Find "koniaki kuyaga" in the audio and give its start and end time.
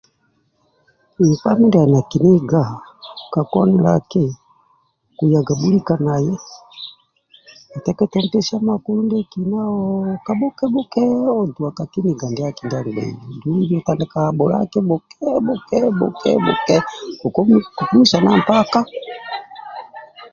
3.51-5.53